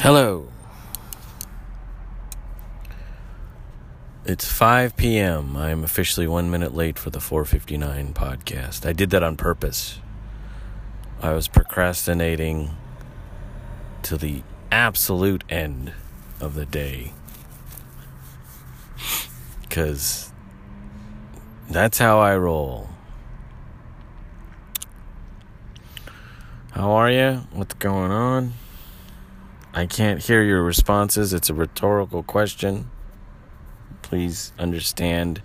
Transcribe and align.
Hello. 0.00 0.46
It's 4.24 4.44
5 4.44 4.96
p.m. 4.96 5.56
I'm 5.56 5.82
officially 5.82 6.28
one 6.28 6.52
minute 6.52 6.72
late 6.72 6.96
for 6.96 7.10
the 7.10 7.18
459 7.18 8.14
podcast. 8.14 8.86
I 8.86 8.92
did 8.92 9.10
that 9.10 9.24
on 9.24 9.36
purpose. 9.36 9.98
I 11.20 11.32
was 11.32 11.48
procrastinating 11.48 12.76
to 14.04 14.16
the 14.16 14.44
absolute 14.70 15.42
end 15.48 15.92
of 16.40 16.54
the 16.54 16.64
day. 16.64 17.12
Because 19.62 20.30
that's 21.68 21.98
how 21.98 22.20
I 22.20 22.36
roll. 22.36 22.88
How 26.70 26.92
are 26.92 27.10
you? 27.10 27.42
What's 27.50 27.74
going 27.74 28.12
on? 28.12 28.52
I 29.78 29.86
can't 29.86 30.20
hear 30.20 30.42
your 30.42 30.64
responses. 30.64 31.32
It's 31.32 31.50
a 31.50 31.54
rhetorical 31.54 32.24
question. 32.24 32.90
Please 34.02 34.52
understand 34.58 35.40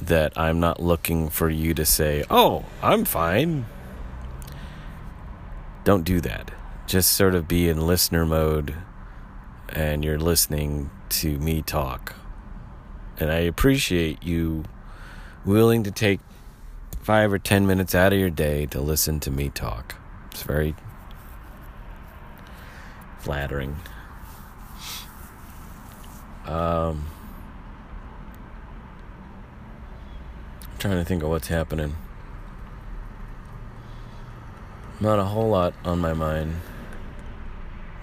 that 0.00 0.32
I'm 0.38 0.60
not 0.60 0.80
looking 0.80 1.28
for 1.28 1.50
you 1.50 1.74
to 1.74 1.84
say, 1.84 2.22
Oh, 2.30 2.66
I'm 2.84 3.04
fine. 3.04 3.66
Don't 5.82 6.04
do 6.04 6.20
that. 6.20 6.52
Just 6.86 7.14
sort 7.14 7.34
of 7.34 7.48
be 7.48 7.68
in 7.68 7.84
listener 7.84 8.24
mode 8.24 8.76
and 9.70 10.04
you're 10.04 10.20
listening 10.20 10.92
to 11.08 11.36
me 11.38 11.60
talk. 11.60 12.14
And 13.18 13.28
I 13.28 13.38
appreciate 13.38 14.22
you 14.22 14.66
willing 15.44 15.82
to 15.82 15.90
take 15.90 16.20
five 17.02 17.32
or 17.32 17.40
ten 17.40 17.66
minutes 17.66 17.92
out 17.92 18.12
of 18.12 18.20
your 18.20 18.30
day 18.30 18.66
to 18.66 18.80
listen 18.80 19.18
to 19.18 19.32
me 19.32 19.48
talk. 19.48 19.96
It's 20.30 20.44
very 20.44 20.76
flattering. 23.28 23.76
Um, 26.46 27.04
I'm 30.62 30.78
trying 30.78 30.96
to 30.96 31.04
think 31.04 31.22
of 31.22 31.28
what's 31.28 31.48
happening. 31.48 31.94
Not 34.98 35.18
a 35.18 35.24
whole 35.24 35.50
lot 35.50 35.74
on 35.84 35.98
my 35.98 36.14
mind. 36.14 36.54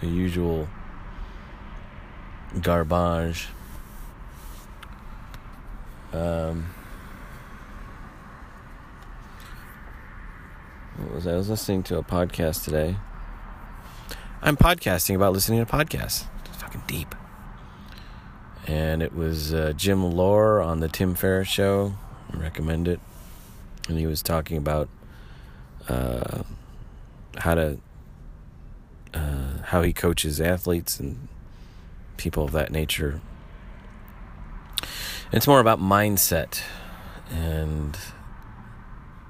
The 0.02 0.10
usual 0.10 0.68
garbage. 2.62 3.48
Um, 6.14 6.68
what 10.98 11.16
was 11.16 11.26
I? 11.26 11.32
I 11.32 11.36
was 11.38 11.50
listening 11.50 11.82
to 11.82 11.98
a 11.98 12.04
podcast 12.04 12.64
today. 12.64 12.98
I'm 14.46 14.58
podcasting 14.58 15.16
about 15.16 15.34
listening 15.34 15.66
to 15.66 15.72
podcasts. 15.72 16.26
It's 16.46 16.58
fucking 16.58 16.84
deep. 16.86 17.16
And 18.68 19.02
it 19.02 19.16
was 19.16 19.52
uh, 19.52 19.74
Jim 19.76 20.04
Loehr 20.04 20.62
on 20.62 20.82
the 20.82 20.88
Tim 20.88 21.16
Ferriss 21.16 21.48
show. 21.48 21.96
I 22.32 22.38
recommend 22.38 22.88
it. 22.88 23.00
And 23.90 23.98
he 23.98 24.06
was 24.06 24.22
talking 24.22 24.58
about 24.58 24.88
uh, 25.90 26.44
how 27.38 27.56
to 27.56 27.80
uh, 29.16 29.64
how 29.64 29.82
he 29.82 29.92
coaches 29.92 30.40
athletes 30.40 31.00
and 31.00 31.28
people 32.18 32.44
of 32.44 32.52
that 32.52 32.72
nature. 32.72 33.22
It's 35.32 35.48
more 35.48 35.60
about 35.60 35.80
mindset 35.80 36.62
and 37.32 37.98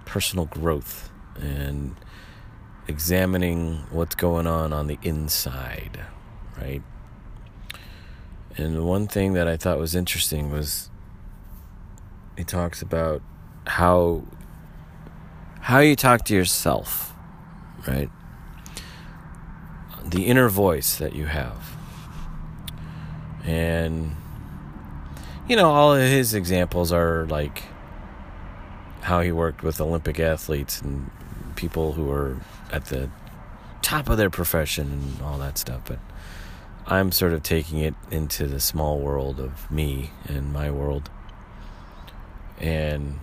personal 0.04 0.46
growth 0.48 1.10
and 1.40 1.96
examining 2.88 3.78
what's 3.90 4.16
going 4.16 4.48
on 4.48 4.74
on 4.74 4.88
the 4.88 5.00
inside, 5.02 6.06
right? 6.60 6.82
And 8.58 8.76
the 8.76 8.84
one 8.84 9.08
thing 9.08 9.34
that 9.34 9.48
I 9.48 9.58
thought 9.58 9.80
was 9.80 9.96
interesting 9.96 10.52
was 10.52 10.90
he 12.38 12.44
talks 12.44 12.82
about 12.82 13.22
how 13.68 14.24
how 15.62 15.80
you 15.80 15.96
talk 15.96 16.24
to 16.26 16.36
yourself, 16.36 17.14
right? 17.88 18.10
The 20.06 20.26
inner 20.26 20.48
voice 20.48 20.98
that 20.98 21.16
you 21.16 21.26
have. 21.26 21.76
And 23.44 24.16
you 25.50 25.56
know, 25.56 25.72
all 25.72 25.94
of 25.94 26.02
his 26.02 26.34
examples 26.34 26.92
are 26.92 27.26
like 27.26 27.64
how 29.02 29.22
he 29.22 29.32
worked 29.32 29.64
with 29.64 29.82
Olympic 29.82 30.20
athletes 30.20 30.82
and 30.82 31.12
people 31.56 31.94
who 31.94 32.10
are 32.10 32.38
at 32.72 32.86
the 32.86 33.10
top 33.82 34.10
of 34.10 34.18
their 34.18 34.30
profession 34.30 34.92
and 34.92 35.22
all 35.22 35.38
that 35.38 35.58
stuff. 35.58 35.82
But 35.86 36.00
I'm 36.88 37.12
sort 37.12 37.34
of 37.34 37.44
taking 37.44 37.80
it 37.80 37.96
into 38.12 38.48
the 38.48 38.60
small 38.60 39.00
world 39.00 39.40
of 39.40 39.70
me 39.72 40.12
and 40.28 40.54
my 40.54 40.72
world. 40.72 41.10
And 42.60 43.20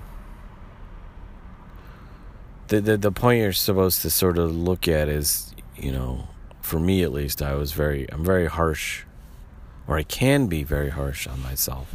the, 2.69 2.81
the 2.81 2.97
the 2.97 3.13
point 3.13 3.41
you're 3.41 3.53
supposed 3.53 4.03
to 4.03 4.11
sort 4.11 4.39
of 4.39 4.55
look 4.55 4.89
at 4.89 5.09
is, 5.09 5.55
you 5.77 5.93
know, 5.93 6.29
for 6.61 6.79
me 6.79 7.03
at 7.03 7.13
least, 7.13 7.43
I 7.43 7.55
was 7.55 7.73
very 7.73 8.11
I'm 8.13 8.25
very 8.25 8.47
harsh 8.47 9.05
or 9.87 9.97
I 9.97 10.03
can 10.03 10.47
be 10.47 10.63
very 10.63 10.91
harsh 10.91 11.27
on 11.27 11.43
myself. 11.43 11.95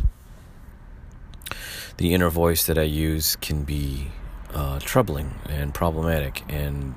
The 1.97 2.13
inner 2.13 2.29
voice 2.29 2.65
that 2.65 2.77
I 2.77 2.83
use 2.83 3.35
can 3.37 3.63
be 3.63 4.09
uh, 4.53 4.79
troubling 4.79 5.35
and 5.49 5.73
problematic 5.73 6.43
and 6.47 6.93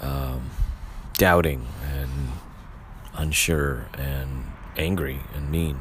um, 0.00 0.50
doubting 1.14 1.66
and 1.92 2.10
unsure 3.14 3.86
and 3.98 4.44
angry 4.76 5.20
and 5.34 5.50
mean. 5.50 5.78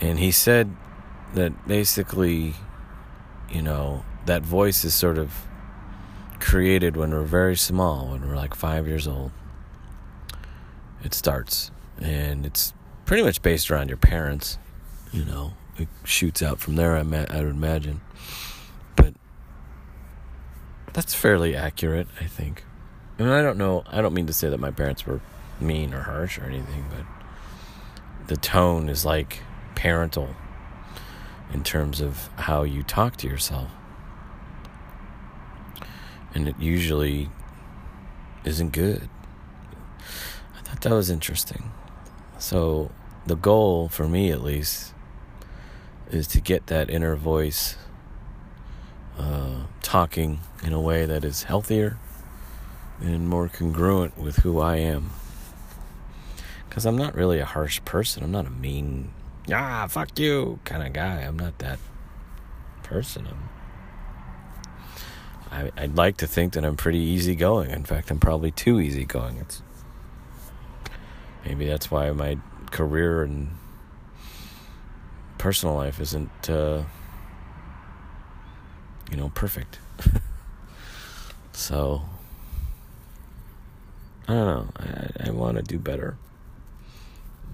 And 0.00 0.18
he 0.18 0.30
said 0.30 0.74
that 1.34 1.68
basically, 1.68 2.54
you 3.50 3.62
know, 3.62 4.04
that 4.26 4.42
voice 4.42 4.84
is 4.84 4.94
sort 4.94 5.18
of 5.18 5.46
created 6.40 6.96
when 6.96 7.10
we're 7.10 7.22
very 7.22 7.56
small, 7.56 8.08
when 8.08 8.26
we're 8.26 8.36
like 8.36 8.54
five 8.54 8.86
years 8.86 9.06
old. 9.06 9.30
It 11.02 11.14
starts, 11.14 11.70
and 12.00 12.44
it's 12.44 12.74
pretty 13.06 13.22
much 13.22 13.42
based 13.42 13.70
around 13.70 13.88
your 13.88 13.96
parents, 13.96 14.58
you 15.12 15.24
know. 15.24 15.54
It 15.78 15.88
shoots 16.04 16.42
out 16.42 16.60
from 16.60 16.76
there, 16.76 16.96
I, 16.96 17.02
ma- 17.02 17.24
I 17.30 17.38
would 17.38 17.48
imagine. 17.54 18.02
But 18.96 19.14
that's 20.92 21.14
fairly 21.14 21.56
accurate, 21.56 22.06
I 22.20 22.24
think. 22.24 22.64
I 23.20 23.22
mean, 23.22 23.32
I 23.32 23.42
don't 23.42 23.58
know. 23.58 23.84
I 23.86 24.00
don't 24.00 24.14
mean 24.14 24.28
to 24.28 24.32
say 24.32 24.48
that 24.48 24.58
my 24.58 24.70
parents 24.70 25.06
were 25.06 25.20
mean 25.60 25.92
or 25.92 26.00
harsh 26.00 26.38
or 26.38 26.44
anything, 26.44 26.86
but 26.88 27.04
the 28.28 28.36
tone 28.38 28.88
is 28.88 29.04
like 29.04 29.42
parental 29.74 30.34
in 31.52 31.62
terms 31.62 32.00
of 32.00 32.30
how 32.36 32.62
you 32.62 32.82
talk 32.82 33.16
to 33.18 33.28
yourself. 33.28 33.68
And 36.34 36.48
it 36.48 36.58
usually 36.58 37.28
isn't 38.46 38.72
good. 38.72 39.10
I 40.56 40.62
thought 40.62 40.80
that 40.80 40.92
was 40.92 41.10
interesting. 41.10 41.72
So, 42.38 42.90
the 43.26 43.36
goal 43.36 43.90
for 43.90 44.08
me 44.08 44.30
at 44.30 44.42
least 44.42 44.94
is 46.10 46.26
to 46.28 46.40
get 46.40 46.68
that 46.68 46.88
inner 46.88 47.16
voice 47.16 47.76
uh, 49.18 49.64
talking 49.82 50.40
in 50.62 50.72
a 50.72 50.80
way 50.80 51.04
that 51.04 51.22
is 51.22 51.42
healthier 51.42 51.98
and 53.00 53.28
more 53.28 53.48
congruent 53.48 54.18
with 54.18 54.36
who 54.36 54.60
I 54.60 54.76
am. 54.76 55.10
Because 56.68 56.86
I'm 56.86 56.96
not 56.96 57.14
really 57.14 57.40
a 57.40 57.44
harsh 57.44 57.80
person. 57.84 58.22
I'm 58.22 58.30
not 58.30 58.46
a 58.46 58.50
mean, 58.50 59.12
ah, 59.52 59.86
fuck 59.88 60.18
you 60.18 60.60
kind 60.64 60.86
of 60.86 60.92
guy. 60.92 61.22
I'm 61.22 61.38
not 61.38 61.58
that 61.58 61.78
person. 62.82 63.26
I'm, 63.26 63.48
I, 65.50 65.82
I'd 65.82 65.96
like 65.96 66.18
to 66.18 66.26
think 66.26 66.52
that 66.52 66.64
I'm 66.64 66.76
pretty 66.76 66.98
easygoing. 66.98 67.70
In 67.70 67.84
fact, 67.84 68.10
I'm 68.10 68.20
probably 68.20 68.52
too 68.52 68.80
easygoing. 68.80 69.38
It's 69.38 69.62
maybe 71.44 71.66
that's 71.66 71.90
why 71.90 72.10
my 72.12 72.38
career 72.70 73.22
and 73.22 73.50
personal 75.38 75.74
life 75.74 76.00
isn't, 76.00 76.48
uh, 76.48 76.84
you 79.10 79.16
know, 79.16 79.30
perfect. 79.30 79.80
so 81.52 82.02
I 84.30 84.34
don't 84.34 84.46
know. 84.46 84.68
I, 84.78 85.28
I 85.28 85.30
want 85.30 85.56
to 85.56 85.62
do 85.64 85.80
better. 85.80 86.16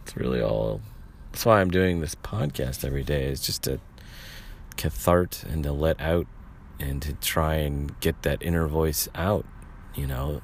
It's 0.03 0.15
really 0.15 0.43
all. 0.43 0.83
That's 1.33 1.47
why 1.47 1.63
I'm 1.63 1.71
doing 1.71 2.01
this 2.01 2.15
podcast 2.15 2.85
every 2.85 3.03
day. 3.03 3.25
Is 3.25 3.41
just 3.41 3.63
to 3.63 3.81
cathart 4.77 5.43
and 5.45 5.63
to 5.63 5.73
let 5.73 5.99
out 5.99 6.27
and 6.79 7.01
to 7.01 7.15
try 7.15 7.55
and 7.55 7.99
get 8.01 8.23
that 8.25 8.43
inner 8.43 8.67
voice 8.67 9.09
out. 9.15 9.47
You 9.95 10.07
know, 10.07 10.43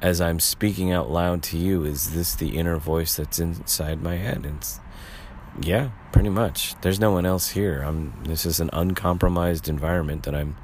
as 0.00 0.20
I'm 0.20 0.38
speaking 0.38 0.92
out 0.92 1.10
loud 1.10 1.42
to 1.44 1.58
you, 1.58 1.82
is 1.82 2.14
this 2.14 2.36
the 2.36 2.56
inner 2.56 2.76
voice 2.76 3.16
that's 3.16 3.40
inside 3.40 4.00
my 4.00 4.14
head? 4.18 4.46
And 4.46 4.64
yeah, 5.60 5.90
pretty 6.12 6.28
much. 6.28 6.80
There's 6.82 7.00
no 7.00 7.10
one 7.10 7.26
else 7.26 7.48
here. 7.50 7.82
I'm. 7.82 8.22
This 8.22 8.46
is 8.46 8.60
an 8.60 8.70
uncompromised 8.72 9.68
environment 9.68 10.22
that 10.22 10.34
I'm 10.36 10.56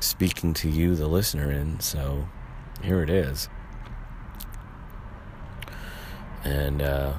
speaking 0.00 0.54
to 0.54 0.70
you, 0.70 0.94
the 0.94 1.06
listener, 1.06 1.52
in. 1.52 1.80
So 1.80 2.26
here 2.82 3.02
it 3.02 3.10
is. 3.10 3.50
And 6.48 6.80
uh, 6.80 7.12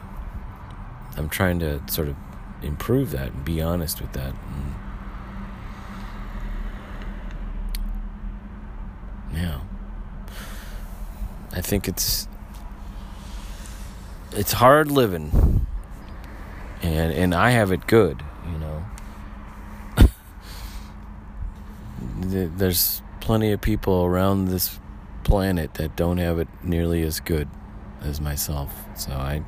I'm 1.16 1.30
trying 1.30 1.60
to 1.60 1.82
sort 1.88 2.08
of 2.08 2.16
improve 2.64 3.12
that 3.12 3.32
and 3.32 3.46
be 3.46 3.62
honest 3.62 4.02
with 4.02 4.14
that. 4.14 4.34
And 4.34 4.74
yeah. 9.34 9.60
I 11.52 11.62
think 11.62 11.88
it's 11.88 12.28
it's 14.32 14.54
hard 14.54 14.90
living. 14.90 15.68
And 16.82 17.14
and 17.14 17.36
I 17.36 17.52
have 17.52 17.72
it 17.72 17.86
good, 17.86 18.24
you 18.52 18.58
know. 18.58 18.86
There's 22.58 23.04
plenty 23.20 23.52
of 23.52 23.62
people 23.62 24.06
around 24.06 24.46
this 24.46 24.80
planet 25.24 25.76
that 25.76 25.96
don't 25.96 26.18
have 26.18 26.40
it 26.40 26.48
nearly 26.64 27.04
as 27.04 27.20
good 27.20 27.48
as 28.02 28.22
myself. 28.22 28.74
So 28.96 29.12
I 29.12 29.44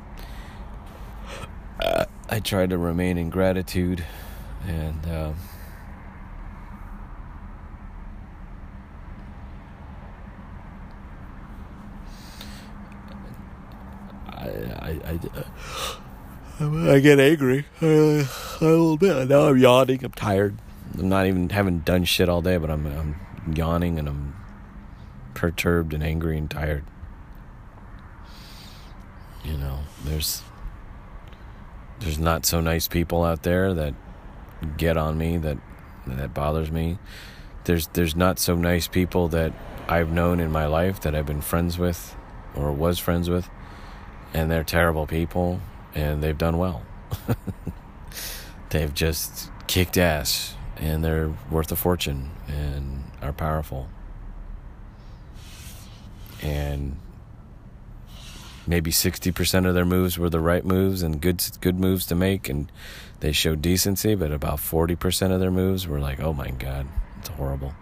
uh, 1.80 2.04
I 2.28 2.40
try 2.40 2.66
to 2.66 2.78
remain 2.78 3.18
in 3.18 3.30
gratitude 3.30 4.04
and 4.66 5.06
uh, 5.06 5.32
I, 14.28 14.48
I, 15.04 15.20
I, 16.60 16.94
I 16.94 17.00
get 17.00 17.18
angry 17.20 17.64
a 17.80 18.26
little 18.60 18.96
bit. 18.96 19.28
Now 19.28 19.48
I'm 19.48 19.58
yawning. 19.58 20.04
I'm 20.04 20.12
tired. 20.12 20.58
I'm 20.98 21.08
not 21.08 21.26
even 21.26 21.48
haven't 21.50 21.84
done 21.84 22.04
shit 22.04 22.28
all 22.28 22.42
day, 22.42 22.56
but 22.56 22.70
I'm 22.70 22.86
I'm 22.86 23.16
yawning 23.54 23.98
and 23.98 24.08
I'm 24.08 24.36
perturbed 25.34 25.94
and 25.94 26.02
angry 26.02 26.38
and 26.38 26.50
tired. 26.50 26.84
You 29.44 29.56
know, 29.56 29.80
there's 30.04 30.42
there's 32.00 32.18
not 32.18 32.46
so 32.46 32.60
nice 32.60 32.88
people 32.88 33.24
out 33.24 33.42
there 33.42 33.74
that 33.74 33.94
get 34.76 34.96
on 34.96 35.18
me 35.18 35.36
that 35.38 35.58
that 36.06 36.34
bothers 36.34 36.70
me. 36.70 36.98
There's 37.64 37.88
there's 37.88 38.16
not 38.16 38.38
so 38.38 38.54
nice 38.54 38.88
people 38.88 39.28
that 39.28 39.52
I've 39.88 40.10
known 40.10 40.40
in 40.40 40.50
my 40.50 40.66
life 40.66 41.00
that 41.00 41.14
I've 41.14 41.26
been 41.26 41.40
friends 41.40 41.78
with 41.78 42.16
or 42.54 42.72
was 42.72 42.98
friends 42.98 43.28
with 43.28 43.48
and 44.34 44.50
they're 44.50 44.64
terrible 44.64 45.06
people 45.06 45.60
and 45.94 46.22
they've 46.22 46.38
done 46.38 46.58
well. 46.58 46.82
they've 48.70 48.92
just 48.94 49.50
kicked 49.66 49.98
ass 49.98 50.54
and 50.76 51.04
they're 51.04 51.32
worth 51.50 51.70
a 51.72 51.76
fortune 51.76 52.30
and 52.48 53.04
are 53.20 53.32
powerful. 53.32 53.88
And 56.40 56.96
maybe 58.66 58.90
60% 58.90 59.66
of 59.66 59.74
their 59.74 59.84
moves 59.84 60.18
were 60.18 60.30
the 60.30 60.40
right 60.40 60.64
moves 60.64 61.02
and 61.02 61.20
good 61.20 61.42
good 61.60 61.78
moves 61.78 62.06
to 62.06 62.14
make 62.14 62.48
and 62.48 62.70
they 63.20 63.32
showed 63.32 63.62
decency, 63.62 64.16
but 64.16 64.32
about 64.32 64.58
40% 64.58 65.32
of 65.32 65.38
their 65.38 65.52
moves 65.52 65.86
were 65.86 66.00
like, 66.00 66.18
"Oh 66.18 66.32
my 66.32 66.50
god, 66.50 66.86
it's 67.20 67.28
horrible." 67.28 67.72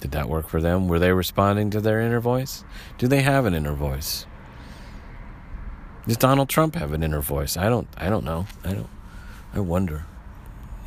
Did 0.00 0.12
that 0.12 0.28
work 0.28 0.48
for 0.48 0.60
them? 0.60 0.88
Were 0.88 0.98
they 0.98 1.12
responding 1.12 1.70
to 1.70 1.80
their 1.80 2.00
inner 2.00 2.18
voice? 2.18 2.64
Do 2.96 3.06
they 3.08 3.20
have 3.20 3.44
an 3.44 3.54
inner 3.54 3.74
voice? 3.74 4.26
Does 6.08 6.16
Donald 6.16 6.48
Trump 6.48 6.74
have 6.74 6.92
an 6.92 7.02
inner 7.02 7.20
voice? 7.20 7.56
I 7.56 7.68
don't 7.68 7.86
I 7.96 8.08
don't 8.08 8.24
know. 8.24 8.46
I 8.64 8.72
don't 8.72 8.90
I 9.54 9.60
wonder. 9.60 10.06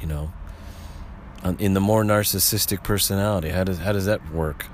You 0.02 0.08
know, 0.08 0.34
um, 1.44 1.56
in 1.60 1.76
the 1.76 1.80
more 1.80 2.04
narcissistic 2.04 2.84
personality, 2.84 3.50
how 3.50 3.64
does 3.64 3.78
how 3.78 3.94
does 3.94 4.08
that 4.08 4.32
work? 4.32 4.66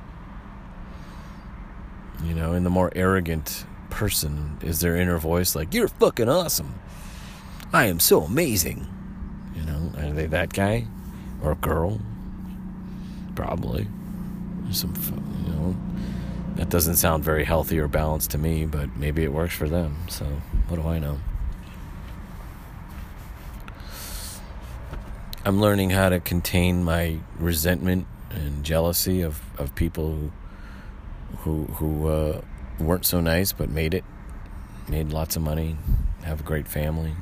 You 2.25 2.33
know, 2.33 2.53
in 2.53 2.63
the 2.63 2.69
more 2.69 2.91
arrogant 2.95 3.65
person, 3.89 4.57
is 4.61 4.79
their 4.79 4.95
inner 4.95 5.17
voice 5.17 5.55
like 5.55 5.73
"You're 5.73 5.87
fucking 5.87 6.29
awesome"? 6.29 6.75
I 7.73 7.85
am 7.85 7.99
so 7.99 8.23
amazing. 8.23 8.87
You 9.55 9.63
know, 9.63 9.91
are 9.97 10.11
they 10.11 10.27
that 10.27 10.53
guy 10.53 10.87
or 11.41 11.55
girl? 11.55 11.99
Probably. 13.35 13.87
Some, 14.71 14.93
you 15.45 15.53
know, 15.53 15.75
that 16.55 16.69
doesn't 16.69 16.95
sound 16.95 17.23
very 17.23 17.43
healthy 17.43 17.79
or 17.79 17.87
balanced 17.87 18.31
to 18.31 18.37
me, 18.37 18.65
but 18.65 18.95
maybe 18.95 19.23
it 19.23 19.33
works 19.33 19.53
for 19.53 19.67
them. 19.67 19.97
So, 20.09 20.25
what 20.67 20.81
do 20.81 20.87
I 20.87 20.99
know? 20.99 21.19
I'm 25.43 25.59
learning 25.59 25.89
how 25.89 26.09
to 26.09 26.19
contain 26.19 26.83
my 26.83 27.17
resentment 27.39 28.05
and 28.29 28.63
jealousy 28.63 29.21
of, 29.21 29.41
of 29.57 29.73
people 29.75 30.11
who 30.11 30.31
who 31.39 31.65
who 31.65 32.07
uh, 32.07 32.41
weren't 32.79 33.05
so 33.05 33.21
nice 33.21 33.51
but 33.53 33.69
made 33.69 33.93
it, 33.93 34.03
made 34.87 35.11
lots 35.11 35.35
of 35.35 35.41
money, 35.41 35.77
have 36.23 36.41
a 36.41 36.43
great 36.43 36.67
family, 36.67 37.13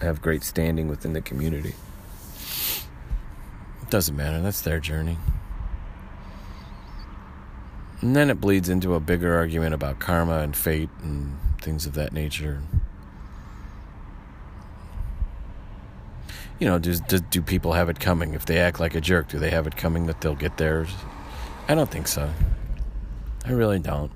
have 0.00 0.22
great 0.22 0.42
standing 0.42 0.88
within 0.88 1.12
the 1.12 1.20
community. 1.20 1.74
It 3.82 3.90
doesn't 3.90 4.16
matter. 4.16 4.40
That's 4.40 4.62
their 4.62 4.80
journey. 4.80 5.18
And 8.00 8.16
then 8.16 8.30
it 8.30 8.40
bleeds 8.40 8.68
into 8.68 8.94
a 8.94 9.00
bigger 9.00 9.36
argument 9.36 9.74
about 9.74 9.98
karma 9.98 10.38
and 10.38 10.56
fate 10.56 10.88
and 11.02 11.36
things 11.60 11.84
of 11.84 11.94
that 11.94 12.12
nature. 12.12 12.62
You 16.58 16.66
know, 16.66 16.78
do, 16.78 16.94
do, 16.94 17.18
do 17.18 17.42
people 17.42 17.72
have 17.74 17.88
it 17.88 18.00
coming? 18.00 18.34
If 18.34 18.46
they 18.46 18.58
act 18.58 18.80
like 18.80 18.94
a 18.94 19.00
jerk, 19.00 19.28
do 19.28 19.38
they 19.38 19.50
have 19.50 19.66
it 19.66 19.76
coming 19.76 20.06
that 20.06 20.20
they'll 20.20 20.34
get 20.34 20.56
theirs? 20.56 20.90
I 21.68 21.74
don't 21.74 21.90
think 21.90 22.06
so. 22.06 22.30
I 23.44 23.52
really 23.52 23.78
don't. 23.78 24.12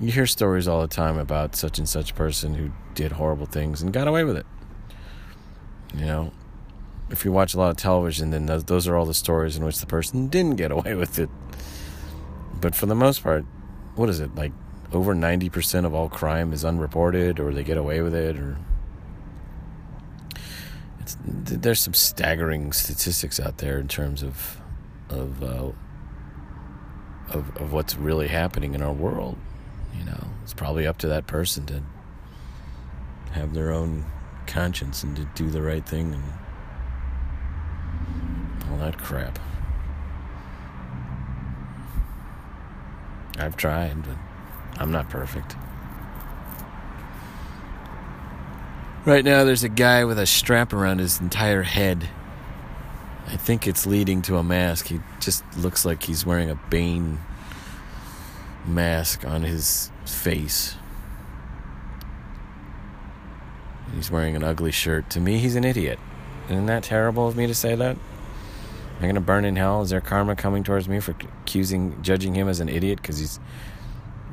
You 0.00 0.12
hear 0.12 0.26
stories 0.26 0.68
all 0.68 0.80
the 0.80 0.88
time 0.88 1.18
about 1.18 1.56
such 1.56 1.78
and 1.78 1.88
such 1.88 2.14
person 2.14 2.54
who 2.54 2.70
did 2.94 3.12
horrible 3.12 3.46
things 3.46 3.82
and 3.82 3.92
got 3.92 4.06
away 4.06 4.24
with 4.24 4.36
it. 4.36 4.46
You 5.94 6.06
know, 6.06 6.32
if 7.10 7.24
you 7.24 7.32
watch 7.32 7.54
a 7.54 7.58
lot 7.58 7.70
of 7.70 7.76
television, 7.76 8.30
then 8.30 8.46
those, 8.46 8.64
those 8.64 8.86
are 8.86 8.96
all 8.96 9.06
the 9.06 9.14
stories 9.14 9.56
in 9.56 9.64
which 9.64 9.80
the 9.80 9.86
person 9.86 10.28
didn't 10.28 10.56
get 10.56 10.70
away 10.78 10.94
with 10.94 11.18
it. 11.18 11.30
But 12.60 12.74
for 12.74 12.86
the 12.86 12.94
most 12.94 13.22
part, 13.22 13.44
what 13.94 14.08
is 14.08 14.20
it 14.20 14.34
like? 14.34 14.52
Over 14.90 15.14
ninety 15.14 15.50
percent 15.50 15.84
of 15.84 15.92
all 15.92 16.08
crime 16.08 16.50
is 16.54 16.64
unreported, 16.64 17.38
or 17.38 17.52
they 17.52 17.62
get 17.62 17.76
away 17.76 18.00
with 18.00 18.14
it, 18.14 18.38
or 18.38 18.56
there's 21.26 21.80
some 21.80 21.92
staggering 21.92 22.72
statistics 22.72 23.38
out 23.38 23.58
there 23.58 23.78
in 23.78 23.86
terms 23.86 24.22
of 24.22 24.60
of 25.10 25.42
uh, 25.42 25.72
of 27.30 27.56
of 27.56 27.72
what's 27.72 27.96
really 27.96 28.28
happening 28.28 28.74
in 28.74 28.82
our 28.82 28.92
world. 28.92 29.36
You 29.96 30.04
know, 30.04 30.24
it's 30.42 30.54
probably 30.54 30.86
up 30.86 30.98
to 30.98 31.08
that 31.08 31.26
person 31.26 31.66
to 31.66 31.82
have 33.32 33.54
their 33.54 33.72
own 33.72 34.04
conscience 34.46 35.02
and 35.02 35.16
to 35.16 35.24
do 35.34 35.50
the 35.50 35.62
right 35.62 35.86
thing 35.86 36.14
and 36.14 36.22
all 38.70 38.78
that 38.78 38.98
crap. 38.98 39.38
I've 43.38 43.56
tried, 43.56 44.02
but 44.02 44.16
I'm 44.78 44.90
not 44.90 45.08
perfect. 45.10 45.54
Right 49.04 49.24
now, 49.24 49.44
there's 49.44 49.64
a 49.64 49.68
guy 49.68 50.04
with 50.04 50.18
a 50.18 50.26
strap 50.26 50.72
around 50.72 50.98
his 50.98 51.20
entire 51.20 51.62
head. 51.62 52.08
I 53.30 53.36
think 53.36 53.66
it's 53.66 53.84
leading 53.84 54.22
to 54.22 54.38
a 54.38 54.42
mask. 54.42 54.86
He 54.86 55.00
just 55.20 55.44
looks 55.58 55.84
like 55.84 56.02
he's 56.02 56.24
wearing 56.24 56.48
a 56.48 56.54
Bane 56.70 57.18
mask 58.66 59.26
on 59.26 59.42
his 59.42 59.90
face. 60.06 60.76
He's 63.94 64.10
wearing 64.10 64.34
an 64.34 64.42
ugly 64.42 64.72
shirt. 64.72 65.10
To 65.10 65.20
me, 65.20 65.38
he's 65.38 65.56
an 65.56 65.64
idiot. 65.64 65.98
Isn't 66.48 66.66
that 66.66 66.82
terrible 66.82 67.28
of 67.28 67.36
me 67.36 67.46
to 67.46 67.54
say 67.54 67.74
that? 67.74 67.96
Am 67.96 68.98
I 68.98 69.02
going 69.02 69.14
to 69.14 69.20
burn 69.20 69.44
in 69.44 69.56
hell? 69.56 69.82
Is 69.82 69.90
there 69.90 70.00
karma 70.00 70.34
coming 70.34 70.64
towards 70.64 70.88
me 70.88 70.98
for 70.98 71.14
accusing, 71.42 72.02
judging 72.02 72.34
him 72.34 72.48
as 72.48 72.60
an 72.60 72.70
idiot 72.70 73.02
because 73.02 73.18
he's 73.18 73.38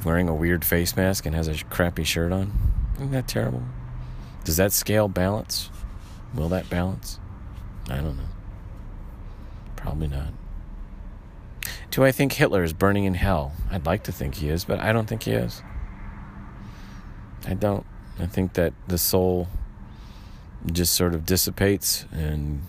wearing 0.06 0.30
a 0.30 0.36
weird 0.36 0.64
face 0.64 0.96
mask 0.96 1.26
and 1.26 1.36
has 1.36 1.50
a 1.50 1.62
crappy 1.66 2.06
shirt 2.06 2.32
on? 2.32 2.54
Isn't 2.96 3.12
that 3.12 3.28
terrible? 3.28 3.64
Does 4.46 4.56
that 4.56 4.72
scale 4.72 5.10
balance? 5.10 5.70
Will 6.34 6.50
that 6.50 6.70
balance? 6.70 7.20
I 7.90 7.98
don't 7.98 8.16
know. 8.16 8.24
Probably 9.86 10.08
not. 10.08 10.34
Do 11.92 12.04
I 12.04 12.12
think 12.12 12.34
Hitler 12.34 12.64
is 12.64 12.74
burning 12.74 13.06
in 13.06 13.14
hell? 13.14 13.54
I'd 13.70 13.86
like 13.86 14.04
to 14.06 14.12
think 14.12 14.34
he 14.36 14.50
is, 14.50 14.66
but 14.66 14.80
I 14.80 14.92
don't 14.92 15.06
think 15.06 15.24
he 15.24 15.32
is. 15.32 15.62
I 17.46 17.54
don't. 17.54 17.86
I 18.20 18.26
think 18.26 18.54
that 18.54 18.74
the 18.88 18.98
soul 18.98 19.48
just 20.72 20.94
sort 20.94 21.14
of 21.14 21.24
dissipates 21.24 22.06
and 22.12 22.64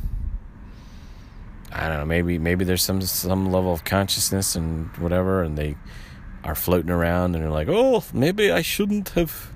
I 1.73 1.89
don't 1.89 2.01
know, 2.01 2.05
maybe 2.05 2.39
maybe 2.39 2.67
there's 2.67 2.83
some 2.83 3.01
some 3.01 3.51
level 3.51 3.73
of 3.73 3.83
consciousness 3.85 4.55
and 4.55 4.95
whatever, 4.99 5.43
and 5.43 5.57
they 5.57 5.77
are 6.45 6.55
floating 6.55 6.91
around 6.91 7.35
and 7.35 7.43
they're 7.43 7.51
like, 7.51 7.69
oh, 7.71 8.05
maybe 8.13 8.53
I 8.53 8.61
shouldn't 8.61 9.11
have 9.11 9.53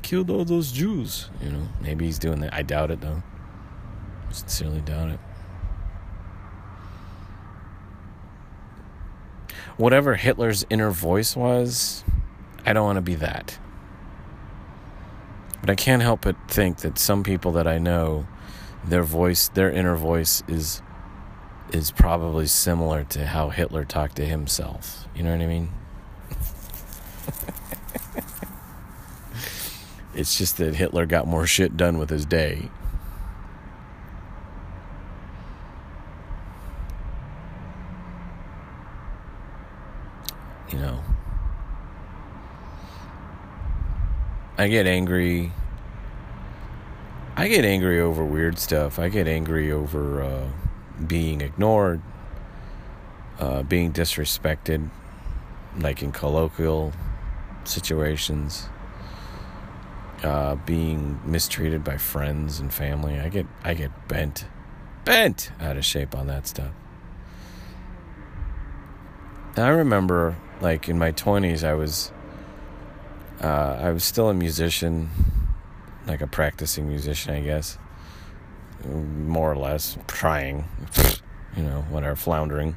killed 0.00 0.30
all 0.30 0.46
those 0.46 0.72
Jews. 0.72 1.28
You 1.42 1.50
know, 1.50 1.68
maybe 1.82 2.06
he's 2.06 2.18
doing 2.18 2.40
that. 2.40 2.54
I 2.54 2.62
doubt 2.62 2.90
it 2.90 3.02
though. 3.02 3.22
Sincerely 4.30 4.80
doubt 4.80 5.10
it. 5.10 5.20
Whatever 9.76 10.14
Hitler's 10.16 10.64
inner 10.70 10.90
voice 10.90 11.36
was, 11.36 12.04
I 12.64 12.72
don't 12.72 12.84
want 12.84 12.96
to 12.96 13.02
be 13.02 13.14
that. 13.16 13.58
But 15.60 15.70
I 15.70 15.74
can't 15.76 16.02
help 16.02 16.22
but 16.22 16.36
think 16.48 16.78
that 16.78 16.98
some 16.98 17.22
people 17.22 17.52
that 17.52 17.66
I 17.66 17.78
know, 17.78 18.26
their 18.84 19.04
voice, 19.04 19.48
their 19.48 19.70
inner 19.70 19.96
voice 19.96 20.42
is 20.48 20.82
is 21.72 21.90
probably 21.90 22.46
similar 22.46 23.02
to 23.04 23.26
how 23.26 23.48
Hitler 23.48 23.84
talked 23.84 24.16
to 24.16 24.26
himself. 24.26 25.08
You 25.14 25.22
know 25.22 25.30
what 25.30 25.40
I 25.40 25.46
mean? 25.46 25.70
it's 30.14 30.36
just 30.36 30.58
that 30.58 30.74
Hitler 30.74 31.06
got 31.06 31.26
more 31.26 31.46
shit 31.46 31.76
done 31.76 31.96
with 31.98 32.10
his 32.10 32.26
day. 32.26 32.68
You 40.70 40.78
know. 40.78 41.02
I 44.62 44.68
get 44.68 44.86
angry. 44.86 45.50
I 47.34 47.48
get 47.48 47.64
angry 47.64 48.00
over 48.00 48.24
weird 48.24 48.60
stuff. 48.60 48.96
I 48.96 49.08
get 49.08 49.26
angry 49.26 49.72
over 49.72 50.22
uh, 50.22 50.48
being 51.04 51.40
ignored, 51.40 52.00
uh, 53.40 53.64
being 53.64 53.92
disrespected, 53.92 54.88
like 55.80 56.00
in 56.00 56.12
colloquial 56.12 56.92
situations, 57.64 58.68
uh, 60.22 60.54
being 60.54 61.18
mistreated 61.26 61.82
by 61.82 61.96
friends 61.96 62.60
and 62.60 62.72
family. 62.72 63.18
I 63.18 63.30
get 63.30 63.46
I 63.64 63.74
get 63.74 63.90
bent, 64.06 64.46
bent 65.04 65.50
out 65.58 65.76
of 65.76 65.84
shape 65.84 66.14
on 66.14 66.28
that 66.28 66.46
stuff. 66.46 66.70
And 69.56 69.64
I 69.64 69.70
remember, 69.70 70.36
like 70.60 70.88
in 70.88 71.00
my 71.00 71.10
twenties, 71.10 71.64
I 71.64 71.74
was 71.74 72.12
uh, 73.42 73.78
I 73.80 73.90
was 73.90 74.04
still 74.04 74.28
a 74.28 74.34
musician, 74.34 75.10
like 76.06 76.20
a 76.20 76.26
practicing 76.26 76.88
musician, 76.88 77.34
I 77.34 77.40
guess 77.40 77.78
more 78.86 79.52
or 79.52 79.56
less 79.56 79.96
trying, 80.06 80.64
you 81.56 81.62
know, 81.62 81.82
whatever, 81.82 82.16
floundering. 82.16 82.76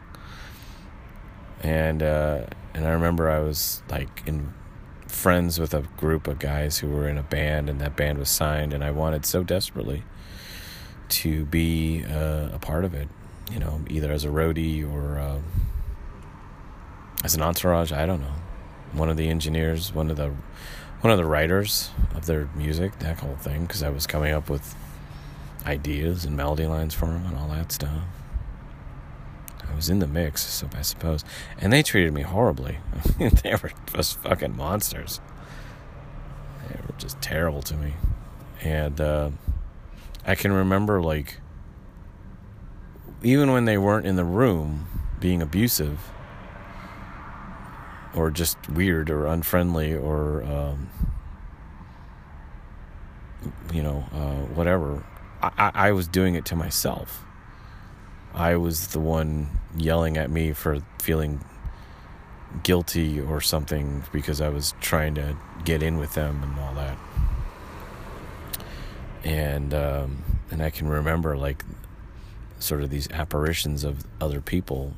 And 1.61 2.03
uh, 2.03 2.45
and 2.73 2.85
I 2.85 2.91
remember 2.91 3.29
I 3.29 3.39
was 3.39 3.81
like 3.89 4.23
in 4.25 4.53
friends 5.07 5.59
with 5.59 5.73
a 5.73 5.81
group 5.97 6.27
of 6.27 6.39
guys 6.39 6.79
who 6.79 6.89
were 6.89 7.07
in 7.07 7.17
a 7.17 7.23
band, 7.23 7.69
and 7.69 7.79
that 7.81 7.95
band 7.95 8.19
was 8.19 8.29
signed, 8.29 8.73
and 8.73 8.83
I 8.83 8.91
wanted 8.91 9.25
so 9.25 9.43
desperately 9.43 10.03
to 11.07 11.45
be 11.45 12.03
uh, 12.05 12.49
a 12.51 12.59
part 12.59 12.83
of 12.83 12.93
it, 12.93 13.07
you 13.51 13.59
know, 13.59 13.81
either 13.89 14.11
as 14.11 14.25
a 14.25 14.29
roadie 14.29 14.83
or 14.83 15.19
uh, 15.19 15.39
as 17.23 17.35
an 17.35 17.41
entourage. 17.41 17.91
I 17.91 18.05
don't 18.05 18.21
know. 18.21 18.35
One 18.95 19.09
of 19.09 19.17
the 19.17 19.27
engineers, 19.29 19.93
one 19.93 20.09
of 20.09 20.17
the 20.17 20.31
one 21.01 21.11
of 21.11 21.17
the 21.17 21.25
writers 21.25 21.91
of 22.15 22.25
their 22.25 22.49
music, 22.55 22.99
that 22.99 23.19
whole 23.19 23.35
thing, 23.35 23.65
because 23.65 23.83
I 23.83 23.89
was 23.89 24.07
coming 24.07 24.33
up 24.33 24.49
with 24.49 24.73
ideas 25.65 26.25
and 26.25 26.35
melody 26.35 26.65
lines 26.65 26.93
for 26.93 27.07
them 27.07 27.25
and 27.25 27.37
all 27.37 27.49
that 27.49 27.71
stuff. 27.71 28.01
I 29.69 29.75
was 29.75 29.89
in 29.89 29.99
the 29.99 30.07
mix, 30.07 30.41
so 30.43 30.69
I 30.75 30.81
suppose. 30.81 31.23
And 31.59 31.73
they 31.73 31.83
treated 31.83 32.13
me 32.13 32.21
horribly. 32.21 32.77
they 33.19 33.55
were 33.61 33.71
just 33.93 34.19
fucking 34.19 34.55
monsters. 34.55 35.19
They 36.69 36.79
were 36.81 36.97
just 36.97 37.21
terrible 37.21 37.61
to 37.63 37.75
me. 37.75 37.93
And 38.61 38.99
uh, 39.01 39.31
I 40.25 40.35
can 40.35 40.53
remember, 40.53 41.01
like, 41.01 41.39
even 43.21 43.51
when 43.51 43.65
they 43.65 43.77
weren't 43.77 44.07
in 44.07 44.15
the 44.15 44.23
room 44.23 44.87
being 45.19 45.41
abusive 45.41 45.99
or 48.15 48.31
just 48.31 48.57
weird 48.69 49.09
or 49.09 49.27
unfriendly 49.27 49.93
or, 49.93 50.43
um, 50.43 50.89
you 53.73 53.83
know, 53.83 54.05
uh, 54.13 54.53
whatever, 54.53 55.03
I, 55.41 55.71
I 55.73 55.91
was 55.91 56.07
doing 56.07 56.35
it 56.35 56.45
to 56.45 56.55
myself. 56.55 57.23
I 58.33 58.55
was 58.55 58.87
the 58.87 58.99
one 58.99 59.49
yelling 59.77 60.17
at 60.17 60.29
me 60.29 60.53
for 60.53 60.79
feeling 61.01 61.43
guilty 62.63 63.19
or 63.19 63.41
something 63.41 64.03
because 64.11 64.41
I 64.41 64.49
was 64.49 64.73
trying 64.81 65.15
to 65.15 65.37
get 65.63 65.83
in 65.83 65.97
with 65.97 66.13
them 66.13 66.41
and 66.43 66.59
all 66.59 66.73
that. 66.75 66.97
And 69.23 69.73
um, 69.73 70.23
and 70.51 70.61
I 70.61 70.69
can 70.69 70.87
remember 70.87 71.35
like 71.35 71.63
sort 72.59 72.81
of 72.81 72.89
these 72.89 73.09
apparitions 73.11 73.83
of 73.83 74.05
other 74.21 74.41
people 74.41 74.95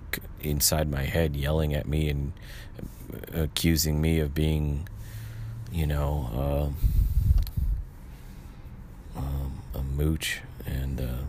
inside 0.49 0.89
my 0.89 1.03
head 1.03 1.35
yelling 1.35 1.73
at 1.73 1.87
me 1.87 2.09
and 2.09 2.33
accusing 3.33 4.01
me 4.01 4.19
of 4.19 4.33
being, 4.33 4.87
you 5.71 5.87
know. 5.87 6.73
Uh, 6.75 6.97
um, 9.17 9.63
a 9.73 9.81
mooch 9.81 10.41
and 10.65 11.01
uh, 11.01 11.23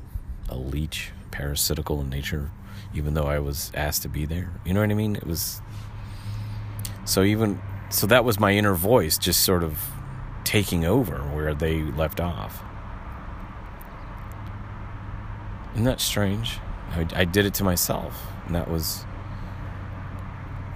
a 0.49 0.57
leech, 0.57 1.11
parasitical 1.31 2.01
in 2.01 2.11
nature, 2.11 2.51
even 2.95 3.15
though 3.15 3.27
I 3.27 3.39
was 3.39 3.73
asked 3.75 4.03
to 4.03 4.09
be 4.09 4.27
there. 4.27 4.53
You 4.65 4.75
know 4.75 4.81
what 4.81 4.91
I 4.91 4.95
mean? 4.95 5.17
It 5.17 5.27
was 5.27 5.61
so 7.05 7.23
even 7.23 7.61
so 7.91 8.07
that 8.07 8.25
was 8.25 8.39
my 8.39 8.53
inner 8.53 8.75
voice 8.75 9.17
just 9.17 9.43
sort 9.43 9.63
of 9.63 9.79
taking 10.45 10.85
over 10.85 11.17
where 11.17 11.55
they 11.55 11.83
left 11.83 12.21
off. 12.21 12.63
Isn't 15.73 15.85
that 15.85 16.01
strange? 16.01 16.59
I, 16.91 17.07
I 17.15 17.25
did 17.25 17.47
it 17.47 17.55
to 17.55 17.65
myself, 17.65 18.27
and 18.47 18.55
that 18.55 18.71
was 18.71 19.05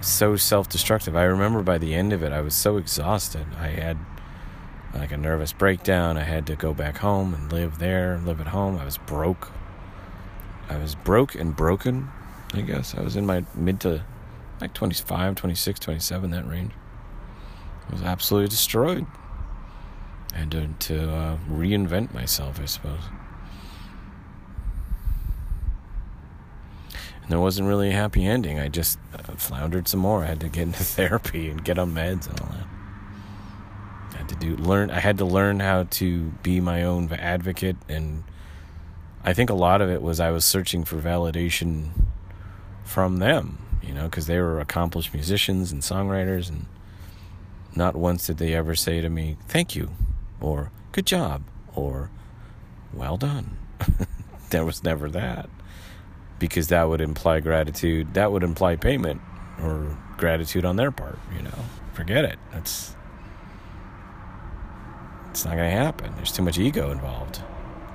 so 0.07 0.35
self 0.35 0.69
destructive. 0.69 1.15
I 1.15 1.23
remember 1.23 1.63
by 1.63 1.77
the 1.77 1.93
end 1.93 2.13
of 2.13 2.23
it, 2.23 2.31
I 2.31 2.41
was 2.41 2.55
so 2.55 2.77
exhausted. 2.77 3.45
I 3.59 3.67
had 3.67 3.97
like 4.93 5.11
a 5.11 5.17
nervous 5.17 5.53
breakdown. 5.53 6.17
I 6.17 6.23
had 6.23 6.45
to 6.47 6.55
go 6.55 6.73
back 6.73 6.97
home 6.97 7.33
and 7.33 7.51
live 7.51 7.79
there, 7.79 8.19
live 8.23 8.39
at 8.39 8.47
home. 8.47 8.77
I 8.77 8.85
was 8.85 8.97
broke. 8.97 9.51
I 10.69 10.77
was 10.77 10.95
broke 10.95 11.35
and 11.35 11.55
broken, 11.55 12.09
I 12.53 12.61
guess. 12.61 12.95
I 12.95 13.01
was 13.01 13.15
in 13.15 13.25
my 13.25 13.45
mid 13.55 13.79
to 13.81 14.03
like 14.61 14.73
25, 14.73 15.35
26, 15.35 15.79
27, 15.79 16.31
that 16.31 16.47
range. 16.47 16.71
I 17.89 17.91
was 17.91 18.01
absolutely 18.01 18.49
destroyed. 18.49 19.05
Had 20.33 20.51
to, 20.51 20.67
to 20.67 21.11
uh, 21.11 21.37
reinvent 21.49 22.13
myself, 22.13 22.59
I 22.59 22.65
suppose. 22.65 23.01
And 27.23 27.31
there 27.31 27.39
wasn't 27.39 27.69
really 27.69 27.89
a 27.89 27.93
happy 27.93 28.25
ending. 28.25 28.59
I 28.59 28.67
just 28.67 28.99
uh, 29.13 29.33
floundered 29.37 29.87
some 29.87 30.01
more. 30.01 30.23
I 30.23 30.27
had 30.27 30.41
to 30.41 30.49
get 30.49 30.63
into 30.63 30.83
therapy 30.83 31.49
and 31.49 31.63
get 31.63 31.79
on 31.79 31.93
meds 31.93 32.29
and 32.29 32.39
all 32.41 32.49
that 32.49 32.67
I 34.13 34.17
had 34.17 34.29
to 34.29 34.35
do 34.35 34.55
learn 34.55 34.91
I 34.91 34.99
had 34.99 35.17
to 35.17 35.25
learn 35.25 35.59
how 35.59 35.83
to 35.83 36.25
be 36.43 36.59
my 36.59 36.83
own 36.83 37.11
advocate 37.13 37.77
and 37.89 38.23
I 39.23 39.33
think 39.33 39.49
a 39.49 39.55
lot 39.55 39.81
of 39.81 39.89
it 39.89 40.01
was 40.01 40.19
I 40.19 40.31
was 40.31 40.43
searching 40.43 40.83
for 40.83 40.97
validation 40.97 41.91
from 42.83 43.17
them, 43.19 43.57
you 43.81 43.93
know, 43.93 44.03
because 44.03 44.27
they 44.27 44.37
were 44.39 44.59
accomplished 44.59 45.13
musicians 45.13 45.71
and 45.71 45.81
songwriters 45.81 46.49
and 46.49 46.65
not 47.75 47.95
once 47.95 48.27
did 48.27 48.37
they 48.37 48.53
ever 48.53 48.75
say 48.75 49.01
to 49.01 49.09
me, 49.09 49.37
"Thank 49.47 49.75
you," 49.75 49.91
or 50.39 50.71
"Good 50.91 51.07
job," 51.07 51.41
or 51.73 52.11
"Well 52.93 53.17
done." 53.17 53.57
there 54.51 54.65
was 54.65 54.83
never 54.83 55.09
that. 55.09 55.49
Because 56.43 56.67
that 56.67 56.89
would 56.89 56.99
imply 56.99 57.39
gratitude, 57.39 58.15
that 58.15 58.33
would 58.33 58.43
imply 58.43 58.75
payment 58.75 59.21
or 59.61 59.97
gratitude 60.17 60.65
on 60.65 60.75
their 60.75 60.91
part, 60.91 61.17
you 61.33 61.41
know. 61.41 61.57
Forget 61.93 62.25
it. 62.25 62.37
That's 62.51 62.97
it's 65.29 65.45
not 65.45 65.55
going 65.55 65.71
to 65.71 65.77
happen. 65.77 66.13
There's 66.17 66.33
too 66.33 66.41
much 66.41 66.59
ego 66.59 66.91
involved. 66.91 67.41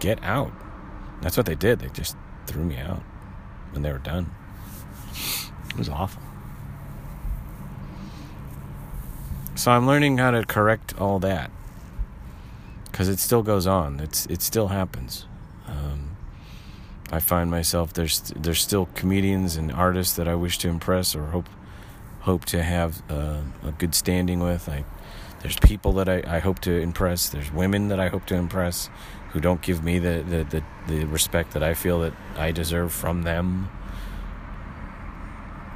Get 0.00 0.24
out. 0.24 0.50
That's 1.20 1.36
what 1.36 1.44
they 1.44 1.56
did. 1.56 1.80
They 1.80 1.90
just 1.90 2.16
threw 2.46 2.64
me 2.64 2.78
out 2.78 3.02
when 3.72 3.82
they 3.82 3.92
were 3.92 3.98
done. 3.98 4.30
It 5.68 5.76
was 5.76 5.90
awful. 5.90 6.22
So 9.56 9.72
I'm 9.72 9.86
learning 9.86 10.16
how 10.16 10.30
to 10.30 10.42
correct 10.46 10.98
all 10.98 11.18
that 11.18 11.50
because 12.86 13.10
it 13.10 13.18
still 13.18 13.42
goes 13.42 13.66
on. 13.66 14.00
It's 14.00 14.24
it 14.24 14.40
still 14.40 14.68
happens. 14.68 15.26
I 17.10 17.20
find 17.20 17.50
myself 17.50 17.92
there's 17.92 18.32
there's 18.36 18.60
still 18.60 18.86
comedians 18.94 19.56
and 19.56 19.72
artists 19.72 20.16
that 20.16 20.28
I 20.28 20.34
wish 20.34 20.58
to 20.58 20.68
impress 20.68 21.14
or 21.14 21.26
hope 21.26 21.48
hope 22.20 22.44
to 22.46 22.62
have 22.62 23.02
uh, 23.10 23.40
a 23.64 23.72
good 23.72 23.94
standing 23.94 24.40
with. 24.40 24.68
I 24.68 24.84
there's 25.40 25.58
people 25.58 25.92
that 25.94 26.08
I, 26.08 26.22
I 26.26 26.38
hope 26.40 26.58
to 26.60 26.72
impress. 26.72 27.28
There's 27.28 27.52
women 27.52 27.88
that 27.88 28.00
I 28.00 28.08
hope 28.08 28.26
to 28.26 28.34
impress 28.34 28.90
who 29.30 29.40
don't 29.40 29.62
give 29.62 29.84
me 29.84 29.98
the, 29.98 30.24
the, 30.26 30.44
the, 30.44 30.64
the 30.88 31.04
respect 31.04 31.52
that 31.52 31.62
I 31.62 31.74
feel 31.74 32.00
that 32.00 32.14
I 32.36 32.50
deserve 32.50 32.92
from 32.92 33.22
them. 33.22 33.68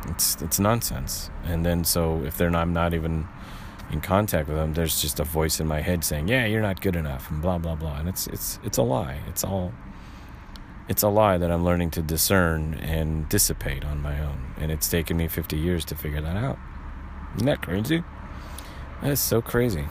It's 0.08 0.40
it's 0.42 0.58
nonsense. 0.58 1.30
And 1.44 1.64
then 1.64 1.84
so 1.84 2.22
if 2.24 2.36
they're 2.36 2.50
not 2.50 2.62
I'm 2.62 2.72
not 2.72 2.92
even 2.92 3.28
in 3.90 4.00
contact 4.00 4.48
with 4.48 4.56
them, 4.56 4.74
there's 4.74 5.00
just 5.00 5.20
a 5.20 5.24
voice 5.24 5.60
in 5.60 5.68
my 5.68 5.80
head 5.80 6.02
saying, 6.02 6.28
"Yeah, 6.28 6.44
you're 6.46 6.62
not 6.62 6.80
good 6.80 6.96
enough," 6.96 7.30
and 7.30 7.40
blah 7.40 7.58
blah 7.58 7.76
blah. 7.76 7.98
And 7.98 8.08
it's 8.08 8.26
it's 8.26 8.58
it's 8.64 8.78
a 8.78 8.82
lie. 8.82 9.20
It's 9.28 9.44
all 9.44 9.72
It's 10.92 11.02
a 11.02 11.08
lie 11.08 11.38
that 11.38 11.50
I'm 11.50 11.64
learning 11.64 11.92
to 11.92 12.02
discern 12.02 12.74
and 12.74 13.26
dissipate 13.30 13.82
on 13.82 14.02
my 14.02 14.20
own. 14.20 14.52
And 14.58 14.70
it's 14.70 14.90
taken 14.90 15.16
me 15.16 15.26
50 15.26 15.56
years 15.56 15.86
to 15.86 15.94
figure 15.94 16.20
that 16.20 16.36
out. 16.36 16.58
Isn't 17.34 17.46
that 17.46 17.62
crazy? 17.62 18.04
That 19.00 19.10
is 19.10 19.18
so 19.18 19.40
crazy. 19.40 19.86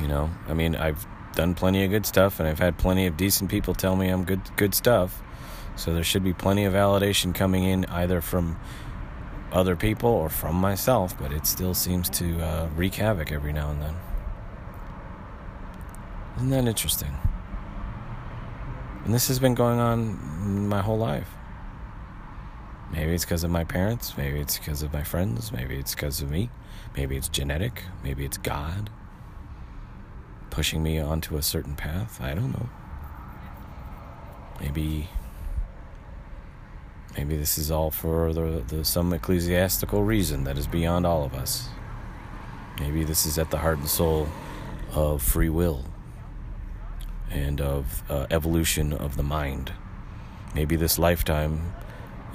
You 0.00 0.08
know, 0.08 0.30
I 0.48 0.54
mean, 0.54 0.74
I've 0.74 1.06
done 1.34 1.54
plenty 1.54 1.84
of 1.84 1.90
good 1.90 2.06
stuff 2.06 2.40
and 2.40 2.48
I've 2.48 2.58
had 2.58 2.78
plenty 2.78 3.04
of 3.04 3.18
decent 3.18 3.50
people 3.50 3.74
tell 3.74 3.96
me 3.96 4.08
I'm 4.08 4.24
good 4.24 4.40
good 4.56 4.74
stuff. 4.74 5.22
So 5.76 5.92
there 5.92 6.02
should 6.02 6.24
be 6.24 6.32
plenty 6.32 6.64
of 6.64 6.72
validation 6.72 7.34
coming 7.34 7.64
in 7.64 7.84
either 7.84 8.22
from 8.22 8.58
other 9.52 9.76
people 9.76 10.08
or 10.08 10.30
from 10.30 10.54
myself, 10.56 11.18
but 11.18 11.32
it 11.32 11.46
still 11.46 11.74
seems 11.74 12.08
to 12.08 12.40
uh, 12.40 12.68
wreak 12.76 12.94
havoc 12.94 13.30
every 13.30 13.52
now 13.52 13.72
and 13.72 13.82
then. 13.82 13.94
Isn't 16.36 16.48
that 16.48 16.66
interesting? 16.66 17.14
And 19.06 19.14
this 19.14 19.28
has 19.28 19.38
been 19.38 19.54
going 19.54 19.78
on 19.78 20.66
my 20.66 20.82
whole 20.82 20.98
life. 20.98 21.30
Maybe 22.90 23.14
it's 23.14 23.24
because 23.24 23.44
of 23.44 23.52
my 23.52 23.62
parents. 23.62 24.18
Maybe 24.18 24.40
it's 24.40 24.58
because 24.58 24.82
of 24.82 24.92
my 24.92 25.04
friends. 25.04 25.52
Maybe 25.52 25.76
it's 25.76 25.94
because 25.94 26.20
of 26.20 26.28
me. 26.28 26.50
Maybe 26.96 27.16
it's 27.16 27.28
genetic. 27.28 27.84
Maybe 28.02 28.24
it's 28.24 28.36
God 28.36 28.90
pushing 30.50 30.82
me 30.82 30.98
onto 30.98 31.36
a 31.36 31.42
certain 31.42 31.76
path. 31.76 32.20
I 32.20 32.34
don't 32.34 32.50
know. 32.50 32.68
Maybe 34.60 35.08
maybe 37.16 37.36
this 37.36 37.58
is 37.58 37.70
all 37.70 37.92
for 37.92 38.32
the, 38.32 38.64
the 38.66 38.84
some 38.84 39.12
ecclesiastical 39.12 40.02
reason 40.02 40.42
that 40.42 40.58
is 40.58 40.66
beyond 40.66 41.06
all 41.06 41.22
of 41.22 41.32
us. 41.32 41.68
Maybe 42.80 43.04
this 43.04 43.24
is 43.24 43.38
at 43.38 43.52
the 43.52 43.58
heart 43.58 43.78
and 43.78 43.88
soul 43.88 44.26
of 44.92 45.22
free 45.22 45.48
will 45.48 45.84
and 47.30 47.60
of 47.60 48.02
uh, 48.10 48.26
evolution 48.30 48.92
of 48.92 49.16
the 49.16 49.22
mind. 49.22 49.72
Maybe 50.54 50.76
this 50.76 50.98
lifetime 50.98 51.74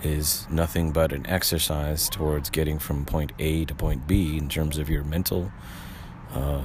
is 0.03 0.48
nothing 0.50 0.91
but 0.91 1.12
an 1.12 1.27
exercise 1.27 2.10
towards 2.10 2.50
getting 2.50 2.79
from 2.79 3.05
point 3.05 3.31
A 3.39 3.65
to 3.65 3.75
point 3.75 4.07
B 4.07 4.38
in 4.38 4.50
terms 4.50 4.77
of 4.77 4.89
your 4.89 5.03
mental 5.03 5.51
uh, 6.33 6.63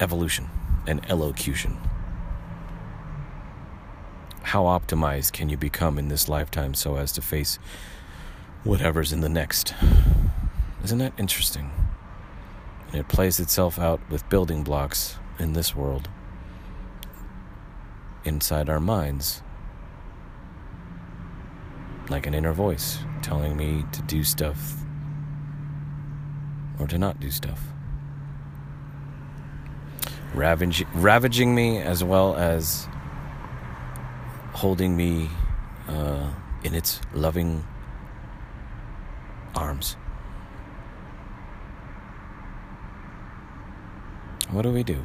evolution 0.00 0.48
and 0.86 1.00
elocution. 1.10 1.78
How 4.42 4.64
optimized 4.64 5.32
can 5.32 5.48
you 5.48 5.56
become 5.56 5.98
in 5.98 6.08
this 6.08 6.28
lifetime 6.28 6.74
so 6.74 6.96
as 6.96 7.12
to 7.12 7.22
face 7.22 7.58
whatever's 8.62 9.12
in 9.12 9.20
the 9.20 9.28
next? 9.28 9.74
Isn't 10.84 10.98
that 10.98 11.14
interesting? 11.18 11.70
And 12.88 13.00
it 13.00 13.08
plays 13.08 13.40
itself 13.40 13.78
out 13.78 14.00
with 14.08 14.28
building 14.28 14.62
blocks 14.62 15.16
in 15.38 15.52
this 15.52 15.74
world, 15.74 16.08
inside 18.26 18.68
our 18.68 18.80
minds 18.80 19.42
like 22.08 22.26
an 22.26 22.34
inner 22.34 22.52
voice 22.52 22.98
telling 23.22 23.56
me 23.56 23.84
to 23.92 24.02
do 24.02 24.22
stuff 24.22 24.74
or 26.78 26.86
to 26.86 26.98
not 26.98 27.18
do 27.20 27.30
stuff. 27.30 27.60
Ravage, 30.34 30.84
ravaging 30.94 31.54
me 31.54 31.78
as 31.78 32.04
well 32.04 32.36
as 32.36 32.86
holding 34.52 34.96
me 34.96 35.30
uh, 35.88 36.30
in 36.62 36.74
its 36.74 37.00
loving 37.14 37.64
arms. 39.54 39.96
What 44.50 44.62
do 44.62 44.70
we 44.70 44.82
do? 44.82 45.04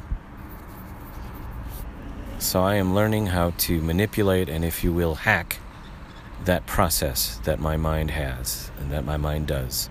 So 2.42 2.60
I 2.64 2.74
am 2.74 2.92
learning 2.92 3.26
how 3.26 3.50
to 3.50 3.80
manipulate 3.80 4.48
and, 4.48 4.64
if 4.64 4.82
you 4.82 4.92
will, 4.92 5.14
hack 5.14 5.58
that 6.44 6.66
process 6.66 7.38
that 7.44 7.60
my 7.60 7.76
mind 7.76 8.10
has 8.10 8.72
and 8.80 8.90
that 8.90 9.04
my 9.04 9.16
mind 9.16 9.46
does. 9.46 9.88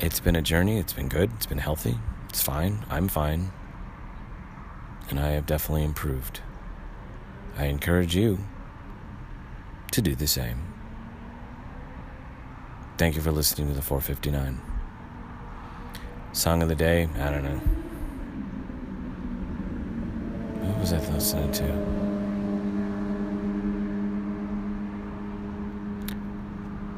It's 0.00 0.18
been 0.18 0.34
a 0.34 0.40
journey, 0.40 0.78
it's 0.78 0.94
been 0.94 1.10
good, 1.10 1.30
it's 1.36 1.44
been 1.44 1.58
healthy, 1.58 1.98
it's 2.30 2.40
fine, 2.40 2.86
I'm 2.88 3.06
fine, 3.06 3.52
and 5.10 5.20
I 5.20 5.32
have 5.32 5.44
definitely 5.44 5.84
improved. 5.84 6.40
I 7.58 7.66
encourage 7.66 8.16
you 8.16 8.38
to 9.92 10.00
do 10.00 10.14
the 10.14 10.26
same. 10.26 10.62
Thank 12.96 13.14
you 13.14 13.20
for 13.20 13.30
listening 13.30 13.68
to 13.68 13.74
the 13.74 13.82
459. 13.82 14.58
Song 16.32 16.62
of 16.62 16.70
the 16.70 16.74
day, 16.74 17.10
I 17.18 17.30
don't 17.30 17.44
know. 17.44 17.87
Was 20.80 20.92
I 20.92 20.98
listening 21.12 21.52
to? 21.52 21.64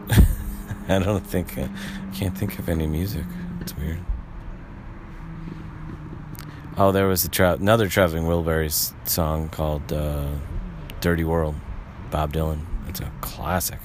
I 0.88 0.98
don't 0.98 1.26
think 1.26 1.56
I 1.58 1.68
can't 2.14 2.36
think 2.36 2.58
of 2.58 2.68
any 2.68 2.86
music. 2.86 3.24
It's 3.60 3.76
weird. 3.76 4.00
Oh, 6.76 6.92
there 6.92 7.06
was 7.06 7.24
a 7.24 7.28
tra- 7.28 7.54
another 7.54 7.88
Traveling 7.88 8.24
Wilburys 8.24 8.92
song 9.08 9.48
called 9.48 9.92
uh, 9.92 10.28
"Dirty 11.00 11.24
World," 11.24 11.54
Bob 12.10 12.32
Dylan. 12.32 12.64
It's 12.88 13.00
a 13.00 13.10
classic. 13.20 13.78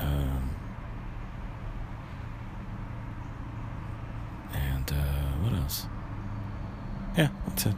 Um, 0.00 0.50
and 4.52 4.90
uh, 4.92 4.94
what 5.42 5.52
else? 5.54 5.86
Yeah, 7.18 7.28
that's 7.48 7.66
it. 7.66 7.74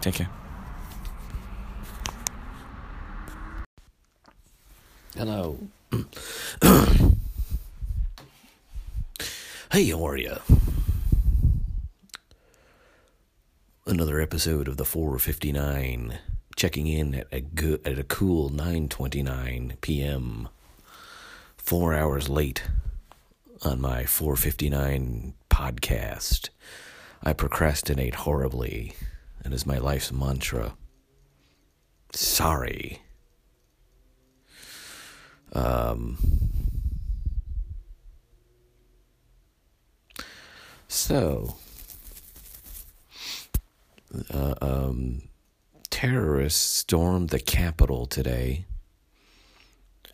Take 0.00 0.14
care. 0.14 0.30
Hello. 5.14 5.58
hey, 9.72 9.90
how 9.90 10.06
are 10.06 10.16
you? 10.16 10.36
Another 13.84 14.22
episode 14.22 14.68
of 14.68 14.78
the 14.78 14.86
459, 14.86 16.18
checking 16.56 16.86
in 16.86 17.14
at 17.16 17.26
a 17.30 17.42
good 17.42 17.86
at 17.86 17.98
a 17.98 18.04
cool 18.04 18.48
9:29 18.48 19.78
p.m. 19.82 20.48
4 21.58 21.92
hours 21.92 22.30
late 22.30 22.62
on 23.62 23.82
my 23.82 24.06
459 24.06 25.34
podcast. 25.50 26.48
I 27.26 27.32
procrastinate 27.32 28.14
horribly, 28.14 28.92
and 29.42 29.52
is 29.52 29.66
my 29.66 29.78
life's 29.78 30.12
mantra. 30.12 30.76
Sorry. 32.12 33.02
Um, 35.52 36.18
so, 40.86 41.56
uh, 44.32 44.54
um, 44.62 45.22
terrorists 45.90 46.60
stormed 46.60 47.30
the 47.30 47.40
Capitol 47.40 48.06
today 48.06 48.66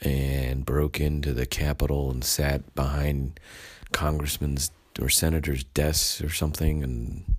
and 0.00 0.64
broke 0.64 0.98
into 0.98 1.34
the 1.34 1.44
Capitol 1.44 2.10
and 2.10 2.24
sat 2.24 2.74
behind 2.74 3.38
or 5.00 5.08
senators' 5.08 5.64
desks 5.64 6.20
or 6.20 6.30
something 6.30 6.82
and 6.82 7.36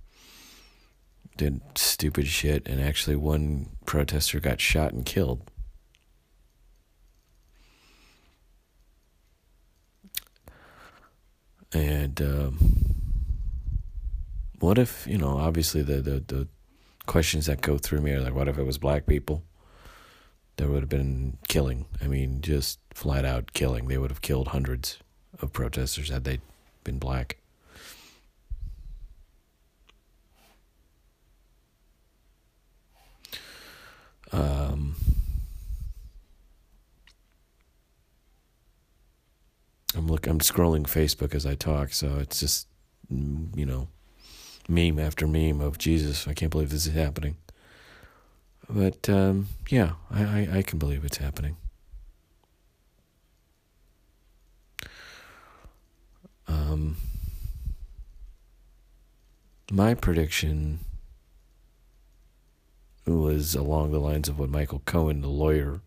did 1.36 1.60
stupid 1.74 2.26
shit. 2.26 2.66
And 2.66 2.80
actually, 2.80 3.16
one 3.16 3.70
protester 3.86 4.40
got 4.40 4.60
shot 4.60 4.92
and 4.92 5.04
killed. 5.04 5.50
And 11.72 12.20
um, 12.22 12.94
what 14.60 14.78
if 14.78 15.06
you 15.06 15.18
know? 15.18 15.38
Obviously, 15.38 15.82
the, 15.82 16.00
the 16.00 16.20
the 16.20 16.48
questions 17.06 17.46
that 17.46 17.60
go 17.60 17.78
through 17.78 18.00
me 18.00 18.12
are 18.12 18.20
like, 18.20 18.34
what 18.34 18.48
if 18.48 18.58
it 18.58 18.62
was 18.62 18.78
black 18.78 19.06
people? 19.06 19.42
There 20.56 20.68
would 20.68 20.82
have 20.82 20.88
been 20.88 21.36
killing. 21.48 21.86
I 22.00 22.06
mean, 22.06 22.40
just 22.40 22.78
flat 22.92 23.24
out 23.24 23.52
killing. 23.54 23.88
They 23.88 23.98
would 23.98 24.10
have 24.10 24.22
killed 24.22 24.48
hundreds 24.48 24.98
of 25.42 25.52
protesters 25.52 26.10
had 26.10 26.22
they 26.22 26.38
been 26.84 27.00
black. 27.00 27.38
Um, 34.34 34.96
I'm 39.96 40.08
look. 40.08 40.26
I'm 40.26 40.40
scrolling 40.40 40.84
Facebook 40.84 41.36
as 41.36 41.46
I 41.46 41.54
talk, 41.54 41.92
so 41.92 42.16
it's 42.18 42.40
just 42.40 42.66
mm, 43.12 43.56
you 43.56 43.64
know, 43.64 43.86
meme 44.68 44.98
after 44.98 45.28
meme 45.28 45.60
of 45.60 45.78
Jesus. 45.78 46.26
I 46.26 46.34
can't 46.34 46.50
believe 46.50 46.70
this 46.70 46.86
is 46.86 46.94
happening. 46.94 47.36
But 48.68 49.08
um, 49.08 49.46
yeah, 49.68 49.92
I, 50.10 50.22
I, 50.22 50.48
I 50.58 50.62
can 50.62 50.80
believe 50.80 51.04
it's 51.04 51.18
happening. 51.18 51.56
Um, 56.48 56.96
my 59.70 59.94
prediction 59.94 60.80
was 63.34 63.54
along 63.54 63.90
the 63.90 63.98
lines 63.98 64.28
of 64.28 64.38
what 64.38 64.48
Michael 64.48 64.82
Cohen, 64.86 65.20
the 65.20 65.28
lawyer, 65.28 65.80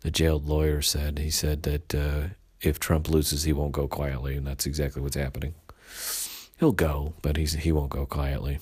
the 0.00 0.10
jailed 0.10 0.46
lawyer, 0.46 0.82
said. 0.82 1.18
He 1.18 1.30
said 1.30 1.62
that 1.62 1.94
uh, 1.94 2.22
if 2.60 2.80
Trump 2.80 3.08
loses, 3.08 3.44
he 3.44 3.52
won't 3.52 3.72
go 3.72 3.86
quietly, 3.86 4.36
and 4.36 4.46
that's 4.46 4.66
exactly 4.66 5.00
what's 5.00 5.16
happening. 5.16 5.54
He'll 6.58 6.72
go, 6.72 7.14
but 7.22 7.36
he's 7.36 7.52
he 7.52 7.70
won't 7.70 7.90
go 7.90 8.04
quietly. 8.04 8.58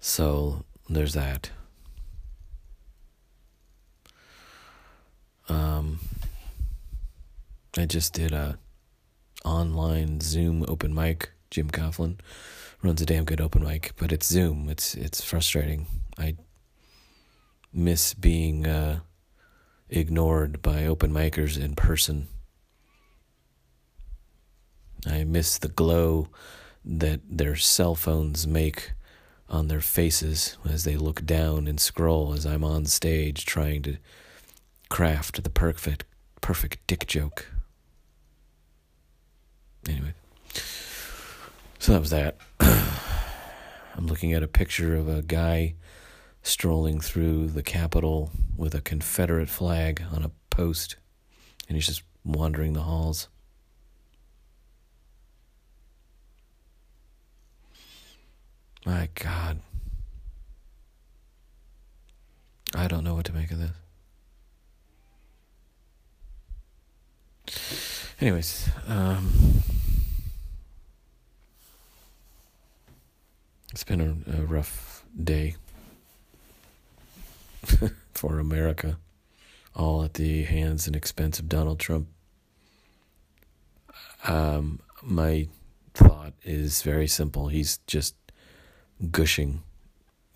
So 0.00 0.64
there's 0.88 1.14
that. 1.14 1.50
Um, 5.48 6.00
I 7.76 7.86
just 7.86 8.12
did 8.12 8.32
a 8.32 8.58
online 9.44 10.20
Zoom 10.20 10.64
open 10.66 10.92
mic. 10.92 11.30
Jim 11.48 11.70
Coughlin 11.70 12.16
runs 12.86 13.02
a 13.02 13.06
damn 13.06 13.24
good 13.24 13.40
open 13.40 13.64
mic, 13.64 13.92
but 13.96 14.12
it's 14.12 14.28
Zoom. 14.28 14.68
It's 14.68 14.94
it's 14.94 15.20
frustrating. 15.20 15.86
I 16.16 16.36
miss 17.72 18.14
being 18.14 18.64
uh, 18.64 19.00
ignored 19.88 20.62
by 20.62 20.86
open 20.86 21.12
micers 21.12 21.60
in 21.60 21.74
person. 21.74 22.28
I 25.04 25.24
miss 25.24 25.58
the 25.58 25.68
glow 25.68 26.28
that 26.84 27.20
their 27.28 27.56
cell 27.56 27.96
phones 27.96 28.46
make 28.46 28.92
on 29.48 29.66
their 29.66 29.80
faces 29.80 30.56
as 30.68 30.84
they 30.84 30.96
look 30.96 31.24
down 31.26 31.66
and 31.66 31.80
scroll 31.80 32.34
as 32.34 32.46
I'm 32.46 32.62
on 32.62 32.86
stage 32.86 33.44
trying 33.44 33.82
to 33.82 33.96
craft 34.88 35.42
the 35.42 35.50
perfect 35.50 36.04
perfect 36.40 36.86
dick 36.86 37.08
joke. 37.08 37.46
Anyway. 39.88 40.14
So 41.86 41.92
that 41.92 42.00
was 42.00 42.10
that. 42.10 42.38
I'm 43.96 44.08
looking 44.08 44.32
at 44.32 44.42
a 44.42 44.48
picture 44.48 44.96
of 44.96 45.06
a 45.06 45.22
guy 45.22 45.76
strolling 46.42 46.98
through 47.00 47.46
the 47.50 47.62
Capitol 47.62 48.32
with 48.56 48.74
a 48.74 48.80
Confederate 48.80 49.48
flag 49.48 50.02
on 50.12 50.24
a 50.24 50.32
post, 50.50 50.96
and 51.68 51.76
he's 51.76 51.86
just 51.86 52.02
wandering 52.24 52.72
the 52.72 52.80
halls. 52.80 53.28
My 58.84 59.08
God. 59.14 59.60
I 62.74 62.88
don't 62.88 63.04
know 63.04 63.14
what 63.14 63.26
to 63.26 63.32
make 63.32 63.52
of 63.52 63.60
this. 67.46 67.54
Anyways, 68.20 68.70
um, 68.88 69.62
it's 73.76 73.84
been 73.84 74.00
a, 74.00 74.38
a 74.38 74.40
rough 74.46 75.04
day 75.22 75.54
for 78.14 78.38
America, 78.38 78.96
all 79.74 80.02
at 80.02 80.14
the 80.14 80.44
hands 80.44 80.86
and 80.86 80.96
expense 80.96 81.38
of 81.38 81.46
Donald 81.46 81.78
Trump. 81.78 82.08
Um, 84.24 84.80
my 85.02 85.48
thought 85.92 86.32
is 86.42 86.80
very 86.80 87.06
simple. 87.06 87.48
He's 87.48 87.80
just 87.86 88.14
gushing 89.10 89.62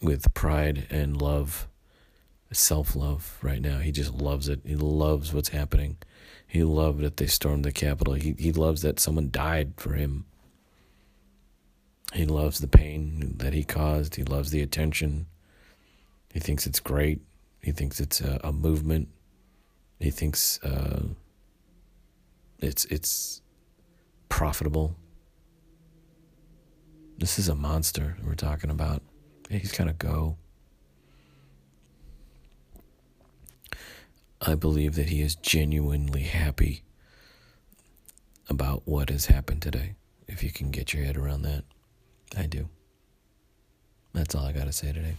with 0.02 0.34
pride 0.34 0.86
and 0.90 1.22
love, 1.22 1.66
self 2.52 2.94
love 2.94 3.38
right 3.40 3.62
now. 3.62 3.78
He 3.78 3.90
just 3.90 4.12
loves 4.12 4.50
it. 4.50 4.60
He 4.66 4.76
loves 4.76 5.32
what's 5.32 5.48
happening. 5.48 5.96
He 6.46 6.62
loved 6.62 7.00
that 7.00 7.16
they 7.16 7.26
stormed 7.26 7.64
the 7.64 7.72
Capitol. 7.72 8.12
He 8.12 8.34
he 8.38 8.52
loves 8.52 8.82
that 8.82 9.00
someone 9.00 9.30
died 9.30 9.72
for 9.78 9.94
him. 9.94 10.26
He 12.12 12.26
loves 12.26 12.58
the 12.58 12.68
pain 12.68 13.34
that 13.38 13.52
he 13.52 13.62
caused. 13.62 14.16
He 14.16 14.24
loves 14.24 14.50
the 14.50 14.62
attention. 14.62 15.26
He 16.32 16.40
thinks 16.40 16.66
it's 16.66 16.80
great. 16.80 17.20
He 17.62 17.72
thinks 17.72 18.00
it's 18.00 18.20
a, 18.20 18.40
a 18.42 18.52
movement. 18.52 19.08
He 20.00 20.10
thinks 20.10 20.60
uh, 20.62 21.04
it's 22.58 22.84
it's 22.86 23.42
profitable. 24.28 24.96
This 27.18 27.38
is 27.38 27.48
a 27.48 27.54
monster 27.54 28.16
we're 28.24 28.34
talking 28.34 28.70
about. 28.70 29.02
He's 29.50 29.72
gonna 29.72 29.92
go. 29.92 30.36
I 34.40 34.54
believe 34.54 34.94
that 34.94 35.10
he 35.10 35.20
is 35.20 35.34
genuinely 35.34 36.22
happy 36.22 36.82
about 38.48 38.82
what 38.86 39.10
has 39.10 39.26
happened 39.26 39.60
today. 39.60 39.96
If 40.26 40.42
you 40.42 40.50
can 40.50 40.70
get 40.70 40.94
your 40.94 41.04
head 41.04 41.18
around 41.18 41.42
that, 41.42 41.64
I 42.36 42.46
do. 42.46 42.68
That's 44.12 44.34
all 44.34 44.44
I 44.44 44.52
got 44.52 44.64
to 44.64 44.72
say 44.72 44.92
today. 44.92 45.14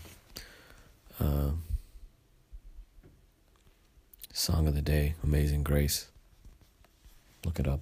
Uh, 1.19 1.51
song 4.33 4.67
of 4.67 4.75
the 4.75 4.81
day 4.81 5.15
Amazing 5.23 5.63
Grace. 5.63 6.07
Look 7.45 7.59
it 7.59 7.67
up. 7.67 7.81